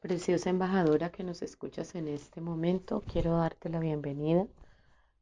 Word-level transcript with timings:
Preciosa 0.00 0.50
embajadora 0.50 1.10
que 1.10 1.24
nos 1.24 1.40
escuchas 1.40 1.94
en 1.94 2.06
este 2.08 2.42
momento, 2.42 3.02
quiero 3.10 3.38
darte 3.38 3.70
la 3.70 3.80
bienvenida 3.80 4.46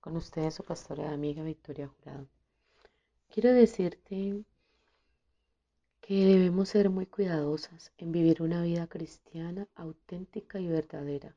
con 0.00 0.16
ustedes 0.16 0.54
su 0.54 0.64
pastora 0.64 1.04
de 1.04 1.14
amiga 1.14 1.42
Victoria 1.44 1.88
Jurado. 1.88 2.26
Quiero 3.28 3.52
decirte 3.52 4.42
que 6.00 6.24
debemos 6.24 6.70
ser 6.70 6.88
muy 6.88 7.04
cuidadosas 7.04 7.92
en 7.98 8.12
vivir 8.12 8.40
una 8.40 8.62
vida 8.62 8.86
cristiana 8.86 9.68
auténtica 9.74 10.58
y 10.58 10.68
verdadera, 10.68 11.36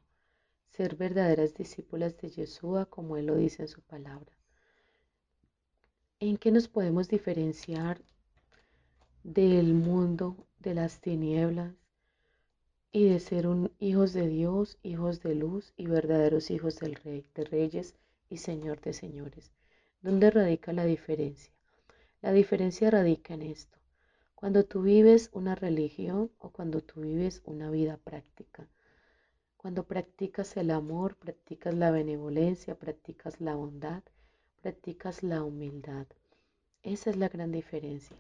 ser 0.70 0.96
verdaderas 0.96 1.54
discípulas 1.54 2.18
de 2.18 2.30
Yeshua 2.30 2.86
como 2.86 3.18
Él 3.18 3.26
lo 3.26 3.36
dice 3.36 3.64
en 3.64 3.68
su 3.68 3.82
palabra. 3.82 4.32
¿En 6.22 6.38
qué 6.38 6.52
nos 6.52 6.70
podemos 6.70 7.10
diferenciar 7.10 8.02
del 9.24 9.74
mundo, 9.74 10.48
de 10.60 10.74
las 10.74 11.02
tinieblas 11.02 11.76
y 12.96 13.10
de 13.10 13.20
ser 13.20 13.46
un, 13.46 13.74
hijos 13.78 14.14
de 14.14 14.26
Dios, 14.30 14.78
hijos 14.82 15.22
de 15.22 15.36
luz 15.36 15.74
y 15.76 15.86
verdaderos 15.86 16.50
hijos 16.50 16.80
del 16.80 16.96
Rey, 16.96 17.28
de 17.36 17.44
Reyes 17.44 17.94
y 18.30 18.38
Señor 18.38 18.80
de 18.80 18.94
señores. 18.94 19.52
¿Dónde 20.02 20.32
radica 20.32 20.72
la 20.72 20.86
diferencia? 20.86 21.54
La 22.22 22.32
diferencia 22.32 22.90
radica 22.90 23.34
en 23.34 23.42
esto. 23.42 23.78
Cuando 24.34 24.64
tú 24.64 24.82
vives 24.82 25.30
una 25.34 25.56
religión 25.56 26.32
o 26.40 26.52
cuando 26.52 26.80
tú 26.80 27.02
vives 27.02 27.42
una 27.44 27.70
vida 27.70 27.98
práctica. 27.98 28.66
Cuando 29.58 29.84
practicas 29.84 30.56
el 30.56 30.72
amor, 30.72 31.18
practicas 31.18 31.74
la 31.74 31.92
benevolencia, 31.92 32.76
practicas 32.76 33.42
la 33.42 33.56
bondad, 33.56 34.04
practicas 34.62 35.22
la 35.22 35.44
humildad. 35.44 36.08
Esa 36.82 37.10
es 37.10 37.18
la 37.18 37.28
gran 37.28 37.52
diferencia. 37.52 38.16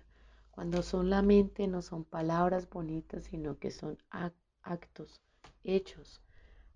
Cuando 0.51 0.83
solamente 0.83 1.65
no 1.65 1.81
son 1.81 2.03
palabras 2.03 2.69
bonitas, 2.69 3.23
sino 3.23 3.57
que 3.57 3.71
son 3.71 3.97
actos, 4.09 4.44
hechos. 5.63 6.21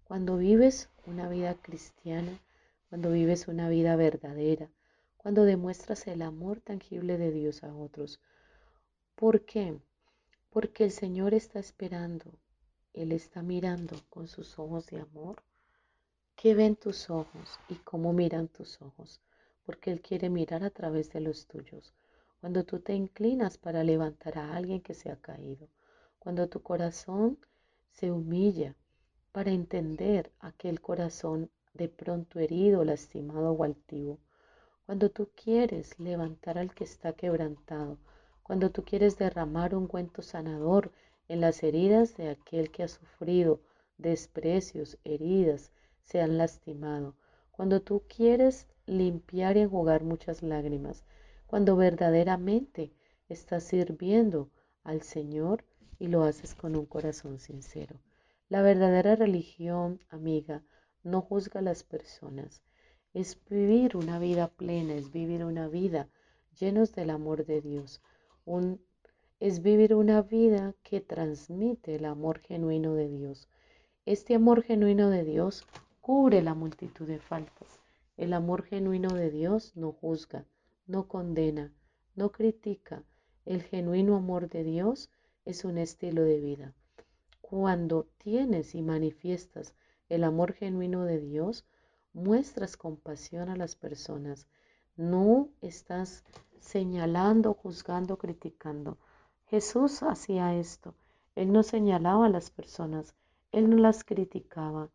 Cuando 0.03 0.37
vives 0.37 0.89
una 1.05 1.29
vida 1.29 1.55
cristiana, 1.55 2.39
cuando 2.89 3.11
vives 3.11 3.47
una 3.47 3.69
vida 3.69 3.95
verdadera, 3.95 4.69
cuando 5.17 5.43
demuestras 5.43 6.07
el 6.07 6.21
amor 6.21 6.61
tangible 6.61 7.17
de 7.17 7.31
Dios 7.31 7.63
a 7.63 7.75
otros. 7.75 8.19
¿Por 9.15 9.45
qué? 9.45 9.79
Porque 10.49 10.85
el 10.85 10.91
Señor 10.91 11.33
está 11.33 11.59
esperando, 11.59 12.31
Él 12.93 13.11
está 13.11 13.43
mirando 13.43 13.95
con 14.09 14.27
sus 14.27 14.57
ojos 14.57 14.87
de 14.87 15.01
amor. 15.01 15.43
¿Qué 16.35 16.55
ven 16.55 16.75
tus 16.75 17.09
ojos 17.09 17.59
y 17.67 17.75
cómo 17.75 18.13
miran 18.13 18.47
tus 18.47 18.81
ojos? 18.81 19.21
Porque 19.65 19.91
Él 19.91 20.01
quiere 20.01 20.29
mirar 20.29 20.63
a 20.63 20.69
través 20.69 21.11
de 21.11 21.19
los 21.19 21.47
tuyos. 21.47 21.93
Cuando 22.39 22.63
tú 22.63 22.79
te 22.79 22.93
inclinas 22.93 23.57
para 23.57 23.83
levantar 23.83 24.37
a 24.37 24.55
alguien 24.55 24.81
que 24.81 24.93
se 24.93 25.11
ha 25.11 25.17
caído, 25.17 25.67
cuando 26.17 26.47
tu 26.47 26.61
corazón 26.63 27.37
se 27.91 28.11
humilla 28.11 28.75
para 29.31 29.51
entender 29.51 30.31
aquel 30.39 30.81
corazón 30.81 31.49
de 31.73 31.87
pronto 31.87 32.39
herido, 32.39 32.83
lastimado 32.83 33.51
o 33.51 33.63
altivo. 33.63 34.19
Cuando 34.85 35.09
tú 35.09 35.29
quieres 35.35 35.99
levantar 35.99 36.57
al 36.57 36.73
que 36.73 36.83
está 36.83 37.13
quebrantado, 37.13 37.99
cuando 38.43 38.71
tú 38.71 38.83
quieres 38.83 39.17
derramar 39.17 39.75
un 39.75 39.87
cuento 39.87 40.21
sanador 40.21 40.91
en 41.27 41.41
las 41.41 41.61
heridas 41.61 42.17
de 42.17 42.29
aquel 42.29 42.71
que 42.71 42.83
ha 42.83 42.87
sufrido 42.87 43.61
desprecios, 43.97 44.97
heridas, 45.03 45.71
se 46.01 46.21
han 46.21 46.37
lastimado, 46.37 47.15
cuando 47.51 47.81
tú 47.81 48.03
quieres 48.07 48.67
limpiar 48.87 49.57
y 49.57 49.59
enjugar 49.59 50.03
muchas 50.03 50.41
lágrimas, 50.41 51.03
cuando 51.45 51.75
verdaderamente 51.75 52.91
estás 53.27 53.63
sirviendo 53.63 54.49
al 54.83 55.03
Señor 55.03 55.63
y 55.99 56.07
lo 56.07 56.23
haces 56.23 56.55
con 56.55 56.75
un 56.75 56.85
corazón 56.85 57.39
sincero. 57.39 57.99
La 58.47 58.61
verdadera 58.61 59.15
religión, 59.15 59.99
amiga, 60.09 60.63
no 61.03 61.21
juzga 61.21 61.59
a 61.59 61.63
las 61.63 61.83
personas. 61.83 62.63
Es 63.13 63.37
vivir 63.49 63.95
una 63.95 64.17
vida 64.17 64.47
plena, 64.47 64.95
es 64.95 65.11
vivir 65.11 65.43
una 65.43 65.67
vida 65.67 66.09
llenos 66.57 66.93
del 66.93 67.09
amor 67.09 67.45
de 67.45 67.61
Dios. 67.61 68.01
es 69.39 69.61
vivir 69.61 69.93
una 69.93 70.21
vida 70.21 70.73
que 70.83 70.99
transmite 70.99 71.95
el 71.95 72.05
amor 72.05 72.39
genuino 72.39 72.95
de 72.95 73.07
Dios. 73.07 73.47
Este 74.05 74.35
amor 74.35 74.63
genuino 74.63 75.09
de 75.09 75.23
Dios 75.23 75.65
cubre 76.01 76.41
la 76.41 76.55
multitud 76.55 77.07
de 77.07 77.19
faltas. 77.19 77.79
El 78.17 78.33
amor 78.33 78.63
genuino 78.63 79.09
de 79.09 79.29
Dios 79.29 79.75
no 79.75 79.91
juzga, 79.91 80.45
no 80.87 81.07
condena, 81.07 81.71
no 82.15 82.31
critica. 82.31 83.03
El 83.45 83.61
genuino 83.61 84.15
amor 84.15 84.49
de 84.49 84.63
Dios 84.63 85.09
es 85.49 85.65
un 85.65 85.79
estilo 85.79 86.23
de 86.23 86.39
vida. 86.39 86.73
Cuando 87.41 88.07
tienes 88.19 88.75
y 88.75 88.83
manifiestas 88.83 89.73
el 90.07 90.23
amor 90.23 90.53
genuino 90.53 91.05
de 91.05 91.19
Dios, 91.19 91.65
muestras 92.13 92.77
compasión 92.77 93.49
a 93.49 93.55
las 93.55 93.75
personas. 93.75 94.45
No 94.95 95.49
estás 95.61 96.23
señalando, 96.59 97.55
juzgando, 97.55 98.17
criticando. 98.19 98.99
Jesús 99.47 100.03
hacía 100.03 100.55
esto. 100.55 100.93
Él 101.35 101.51
no 101.51 101.63
señalaba 101.63 102.27
a 102.27 102.29
las 102.29 102.51
personas, 102.51 103.15
él 103.51 103.71
no 103.71 103.77
las 103.77 104.03
criticaba, 104.03 104.91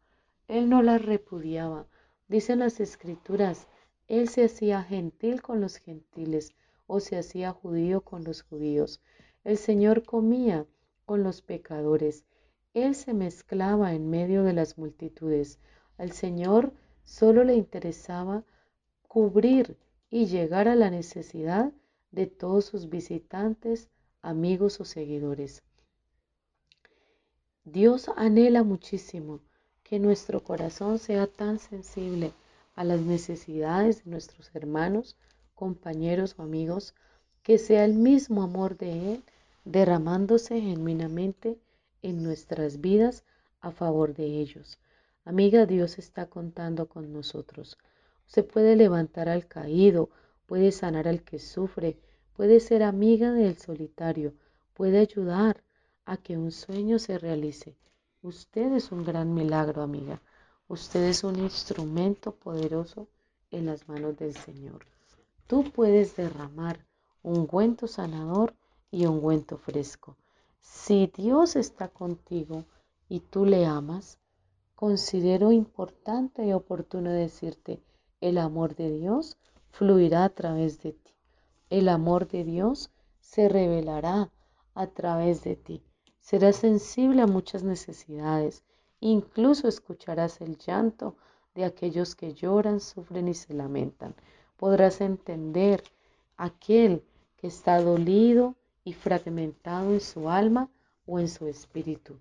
él 0.47 0.69
no 0.69 0.83
las 0.83 1.05
repudiaba. 1.05 1.89
Dicen 2.29 2.61
las 2.61 2.79
escrituras, 2.79 3.67
él 4.07 4.29
se 4.29 4.45
hacía 4.45 4.85
gentil 4.85 5.43
con 5.43 5.61
los 5.61 5.77
gentiles 5.79 6.55
o 6.87 7.01
se 7.01 7.19
hacía 7.19 7.51
judío 7.51 8.03
con 8.03 8.23
los 8.23 8.43
judíos. 8.43 9.01
El 9.45 9.59
Señor 9.59 10.03
comía 10.05 10.67
con 11.05 11.23
los 11.23 11.43
pecadores 11.43 12.25
él 12.75 12.97
se 12.97 13.15
mezclaba 13.15 13.95
en 13.95 14.11
medio 14.11 14.43
de 14.43 14.53
las 14.53 14.79
multitudes. 14.79 15.61
Al 15.97 16.11
Señor 16.11 16.73
solo 17.05 17.45
le 17.45 17.55
interesaba 17.55 18.45
cubrir 19.07 19.77
y 20.11 20.27
llegar 20.27 20.67
a 20.67 20.75
la 20.75 20.91
necesidad 20.91 21.73
de 22.11 22.27
todos 22.27 22.65
sus 22.65 22.91
visitantes, 22.91 23.89
amigos 24.23 24.81
o 24.81 24.85
seguidores. 24.85 25.63
Dios 27.65 28.11
anhela 28.17 28.65
muchísimo 28.65 29.41
que 29.85 30.01
nuestro 30.01 30.43
corazón 30.43 30.99
sea 30.99 31.29
tan 31.29 31.61
sensible 31.61 32.33
a 32.75 32.83
las 32.83 33.01
necesidades 33.01 34.05
de 34.05 34.11
nuestros 34.11 34.51
hermanos, 34.55 35.17
compañeros 35.55 36.35
o 36.39 36.43
amigos, 36.43 36.93
que 37.45 37.59
sea 37.59 37.85
el 37.85 37.95
mismo 37.95 38.43
amor 38.43 38.77
de 38.77 39.15
Él 39.15 39.25
derramándose 39.65 40.61
genuinamente 40.61 41.59
en 42.03 42.23
nuestras 42.23 42.81
vidas 42.81 43.25
a 43.61 43.71
favor 43.71 44.15
de 44.15 44.27
ellos. 44.27 44.79
Amiga, 45.25 45.65
Dios 45.65 45.99
está 45.99 46.27
contando 46.27 46.87
con 46.89 47.13
nosotros. 47.13 47.79
Usted 48.27 48.47
puede 48.47 48.77
levantar 48.77 49.29
al 49.29 49.47
caído, 49.47 50.11
puede 50.47 50.71
sanar 50.71 51.09
al 51.09 51.23
que 51.23 51.39
sufre, 51.39 51.97
puede 52.37 52.61
ser 52.61 52.83
amiga 52.83 53.33
del 53.33 53.57
solitario, 53.57 54.35
puede 54.75 54.99
ayudar 54.99 55.63
a 56.05 56.19
que 56.19 56.37
un 56.37 56.53
sueño 56.53 56.99
se 56.99 57.17
realice. 57.19 57.75
Usted 58.23 58.73
es 58.75 58.93
un 58.93 59.05
gran 59.05 59.33
milagro, 59.33 59.83
amiga. 59.83 60.21
Usted 60.69 61.05
es 61.05 61.25
un 61.25 61.39
instrumento 61.39 62.35
poderoso 62.35 63.09
en 63.51 63.67
las 63.67 63.89
manos 63.89 64.17
del 64.17 64.35
Señor. 64.35 64.87
Tú 65.47 65.71
puedes 65.71 66.17
derramar 66.17 66.85
un 67.23 67.39
ungüento 67.41 67.87
sanador 67.87 68.55
y 68.95 69.07
un 69.07 69.17
ungüento 69.17 69.59
fresco. 69.59 70.17
Si 70.61 71.11
Dios 71.15 71.57
está 71.57 71.89
contigo 71.89 72.65
y 73.09 73.21
tú 73.21 73.45
le 73.45 73.67
amas, 73.67 74.21
considero 74.77 75.51
importante 75.51 76.47
y 76.47 76.53
oportuno 76.53 77.11
decirte, 77.11 77.83
el 78.21 78.39
amor 78.39 78.77
de 78.77 78.93
Dios 78.93 79.37
fluirá 79.71 80.25
a 80.25 80.29
través 80.29 80.81
de 80.81 80.93
ti. 80.93 81.13
El 81.71 81.89
amor 81.89 82.29
de 82.29 82.45
Dios 82.45 82.93
se 83.19 83.49
revelará 83.49 84.31
a 84.75 84.87
través 84.87 85.43
de 85.43 85.57
ti. 85.57 85.83
Serás 86.21 86.57
sensible 86.57 87.23
a 87.23 87.27
muchas 87.27 87.65
necesidades. 87.65 88.63
Incluso 89.01 89.67
escucharás 89.67 90.41
el 90.41 90.57
llanto 90.57 91.17
de 91.57 91.65
aquellos 91.65 92.15
que 92.15 92.33
lloran, 92.33 92.79
sufren 92.79 93.27
y 93.27 93.35
se 93.35 93.55
lamentan. 93.55 94.15
Podrás 94.57 95.01
entender 95.01 95.83
aquel 96.37 97.03
que 97.37 97.49
está 97.49 97.83
dolido 97.83 98.55
y 98.85 98.93
fragmentado 98.93 99.93
en 99.93 100.01
su 100.01 100.29
alma 100.29 100.71
o 101.07 101.19
en 101.19 101.29
su 101.29 101.47
espíritu. 101.47 102.21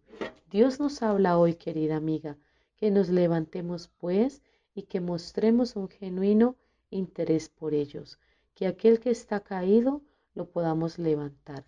Dios 0.50 0.80
nos 0.80 1.02
habla 1.02 1.38
hoy, 1.38 1.56
querida 1.56 1.98
amiga, 1.98 2.38
que 2.78 2.90
nos 2.92 3.10
levantemos 3.10 3.90
pues 4.00 4.42
y 4.74 4.84
que 4.84 5.02
mostremos 5.02 5.76
un 5.76 5.90
genuino 5.90 6.56
interés 6.90 7.50
por 7.50 7.74
ellos, 7.74 8.20
que 8.56 8.68
aquel 8.68 9.00
que 9.00 9.10
está 9.10 9.40
caído 9.42 10.02
lo 10.36 10.50
podamos 10.50 10.98
levantar, 10.98 11.66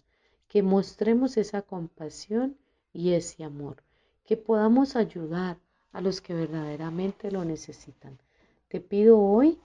que 0.47 0.63
mostremos 0.63 1.37
esa 1.37 1.61
compasión 1.61 2.57
y 2.93 3.13
ese 3.13 3.43
amor, 3.43 3.83
que 4.23 4.37
podamos 4.37 4.95
ayudar 4.95 5.57
a 5.91 6.01
los 6.01 6.21
que 6.21 6.33
verdaderamente 6.33 7.31
lo 7.31 7.45
necesitan. 7.45 8.17
Te 8.67 8.79
pido 8.79 9.19
hoy 9.19 9.59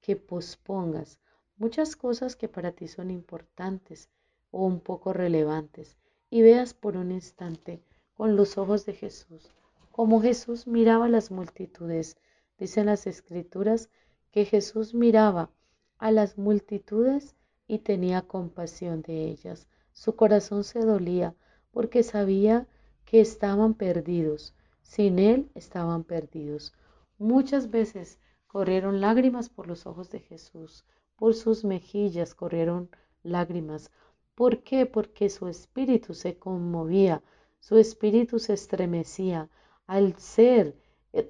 que 0.00 0.16
pospongas 0.16 1.18
muchas 1.56 1.96
cosas 1.96 2.36
que 2.36 2.48
para 2.48 2.72
ti 2.72 2.88
son 2.88 3.10
importantes 3.10 4.08
o 4.56 4.64
un 4.64 4.80
poco 4.80 5.12
relevantes 5.12 5.98
y 6.30 6.40
veas 6.40 6.72
por 6.72 6.96
un 6.96 7.12
instante 7.12 7.82
con 8.14 8.36
los 8.36 8.56
ojos 8.56 8.86
de 8.86 8.94
Jesús, 8.94 9.52
como 9.92 10.22
Jesús 10.22 10.66
miraba 10.66 11.08
las 11.08 11.30
multitudes. 11.30 12.16
Dicen 12.58 12.86
las 12.86 13.06
escrituras 13.06 13.90
que 14.30 14.46
Jesús 14.46 14.94
miraba 14.94 15.50
a 15.98 16.10
las 16.10 16.38
multitudes 16.38 17.36
y 17.68 17.80
tenía 17.80 18.22
compasión 18.22 19.02
de 19.02 19.26
ellas. 19.26 19.68
Su 19.92 20.16
corazón 20.16 20.64
se 20.64 20.80
dolía 20.80 21.34
porque 21.70 22.02
sabía 22.02 22.66
que 23.04 23.20
estaban 23.20 23.74
perdidos. 23.74 24.54
Sin 24.82 25.18
Él 25.18 25.50
estaban 25.54 26.02
perdidos. 26.02 26.72
Muchas 27.18 27.70
veces 27.70 28.18
corrieron 28.46 29.02
lágrimas 29.02 29.50
por 29.50 29.66
los 29.66 29.84
ojos 29.86 30.10
de 30.10 30.20
Jesús, 30.20 30.86
por 31.16 31.34
sus 31.34 31.64
mejillas 31.64 32.34
corrieron 32.34 32.88
lágrimas. 33.22 33.90
¿Por 34.36 34.62
qué? 34.62 34.84
Porque 34.84 35.30
su 35.30 35.48
espíritu 35.48 36.12
se 36.12 36.36
conmovía, 36.36 37.22
su 37.58 37.78
espíritu 37.78 38.38
se 38.38 38.52
estremecía 38.52 39.48
al 39.86 40.14
ser 40.18 40.76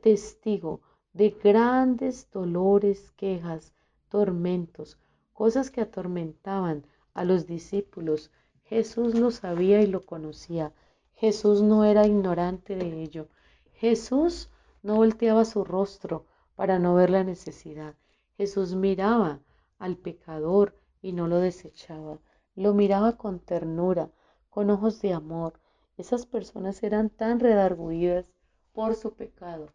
testigo 0.02 0.80
de 1.12 1.30
grandes 1.30 2.28
dolores, 2.32 3.12
quejas, 3.12 3.72
tormentos, 4.08 4.98
cosas 5.32 5.70
que 5.70 5.82
atormentaban 5.82 6.84
a 7.14 7.24
los 7.24 7.46
discípulos. 7.46 8.32
Jesús 8.64 9.14
lo 9.14 9.30
sabía 9.30 9.80
y 9.82 9.86
lo 9.86 10.04
conocía. 10.04 10.72
Jesús 11.14 11.62
no 11.62 11.84
era 11.84 12.08
ignorante 12.08 12.74
de 12.74 13.02
ello. 13.04 13.28
Jesús 13.74 14.50
no 14.82 14.96
volteaba 14.96 15.44
su 15.44 15.62
rostro 15.62 16.26
para 16.56 16.80
no 16.80 16.96
ver 16.96 17.10
la 17.10 17.22
necesidad. 17.22 17.94
Jesús 18.36 18.74
miraba 18.74 19.38
al 19.78 19.96
pecador 19.96 20.74
y 21.00 21.12
no 21.12 21.28
lo 21.28 21.38
desechaba. 21.38 22.18
Lo 22.56 22.72
miraba 22.72 23.18
con 23.18 23.38
ternura, 23.38 24.10
con 24.48 24.70
ojos 24.70 25.02
de 25.02 25.12
amor. 25.12 25.60
Esas 25.98 26.24
personas 26.24 26.82
eran 26.82 27.10
tan 27.10 27.38
redarguidas 27.38 28.32
por 28.72 28.94
su 28.94 29.12
pecado 29.12 29.68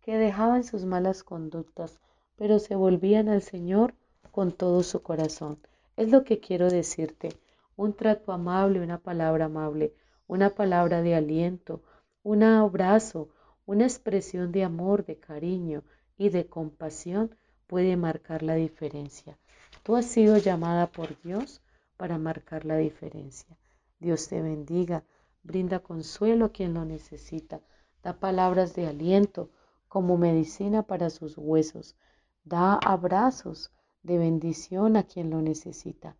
que 0.00 0.16
dejaban 0.16 0.62
sus 0.62 0.84
malas 0.84 1.24
conductas, 1.24 2.00
pero 2.36 2.60
se 2.60 2.76
volvían 2.76 3.28
al 3.28 3.42
Señor 3.42 3.94
con 4.30 4.52
todo 4.52 4.84
su 4.84 5.02
corazón. 5.02 5.58
Es 5.96 6.10
lo 6.10 6.22
que 6.22 6.38
quiero 6.38 6.70
decirte. 6.70 7.30
Un 7.76 7.92
trato 7.92 8.30
amable, 8.30 8.80
una 8.80 8.98
palabra 8.98 9.46
amable, 9.46 9.92
una 10.28 10.50
palabra 10.50 11.02
de 11.02 11.16
aliento, 11.16 11.82
un 12.22 12.44
abrazo, 12.44 13.30
una 13.66 13.82
expresión 13.84 14.52
de 14.52 14.62
amor, 14.62 15.04
de 15.04 15.18
cariño 15.18 15.82
y 16.16 16.28
de 16.28 16.46
compasión 16.46 17.34
puede 17.66 17.96
marcar 17.96 18.44
la 18.44 18.54
diferencia. 18.54 19.36
Tú 19.82 19.96
has 19.96 20.06
sido 20.06 20.38
llamada 20.38 20.86
por 20.86 21.20
Dios 21.22 21.60
para 21.98 22.16
marcar 22.16 22.64
la 22.64 22.78
diferencia. 22.78 23.58
Dios 23.98 24.28
te 24.28 24.40
bendiga, 24.40 25.04
brinda 25.42 25.80
consuelo 25.80 26.46
a 26.46 26.52
quien 26.52 26.72
lo 26.72 26.86
necesita, 26.86 27.60
da 28.02 28.18
palabras 28.18 28.74
de 28.74 28.86
aliento 28.86 29.50
como 29.88 30.16
medicina 30.16 30.84
para 30.84 31.10
sus 31.10 31.36
huesos, 31.36 31.96
da 32.44 32.76
abrazos 32.76 33.70
de 34.02 34.16
bendición 34.16 34.96
a 34.96 35.02
quien 35.02 35.28
lo 35.28 35.42
necesita. 35.42 36.16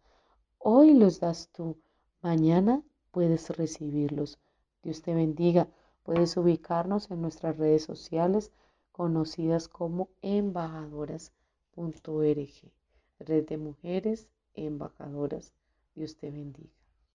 Hoy 0.58 0.92
los 0.92 1.20
das 1.20 1.48
tú, 1.52 1.78
mañana 2.20 2.82
puedes 3.12 3.48
recibirlos. 3.56 4.38
Dios 4.82 5.02
te 5.02 5.14
bendiga. 5.14 5.68
Puedes 6.02 6.36
ubicarnos 6.36 7.10
en 7.10 7.20
nuestras 7.20 7.58
redes 7.58 7.84
sociales 7.84 8.52
conocidas 8.92 9.68
como 9.68 10.08
embajadoras.org. 10.22 12.72
Red 13.20 13.46
de 13.46 13.58
Mujeres 13.58 14.28
Embajadoras. 14.54 15.52
Dios 15.98 16.16
te 16.16 16.30
bendiga. 16.30 16.77